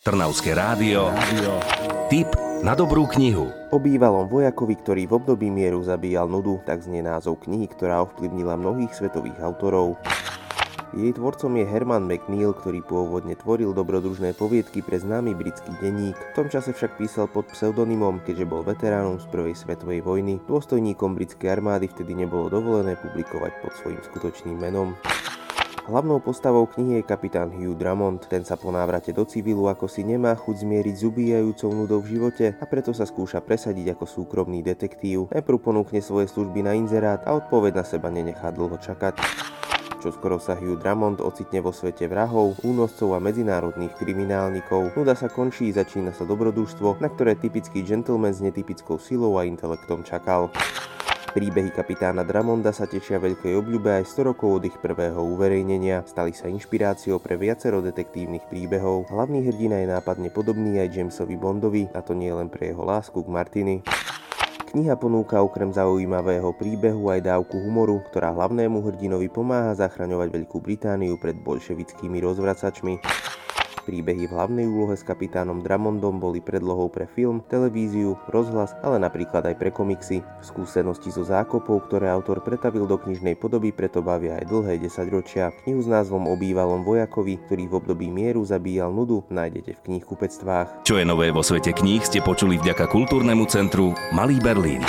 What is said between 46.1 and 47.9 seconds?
sa dobrodružstvo, na ktoré typický